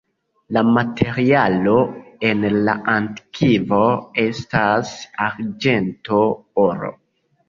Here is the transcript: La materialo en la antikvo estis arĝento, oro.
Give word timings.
La 0.55 0.61
materialo 0.75 1.73
en 2.29 2.47
la 2.69 2.73
antikvo 2.93 3.81
estis 4.23 4.95
arĝento, 5.27 6.23
oro. 6.65 6.91